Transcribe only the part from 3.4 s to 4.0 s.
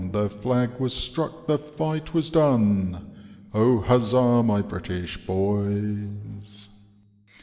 O